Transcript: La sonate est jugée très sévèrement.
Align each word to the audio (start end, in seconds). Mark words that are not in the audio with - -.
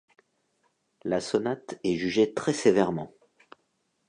La 1.03 1.21
sonate 1.21 1.79
est 1.83 1.95
jugée 1.95 2.33
très 2.33 2.53
sévèrement. 2.53 3.13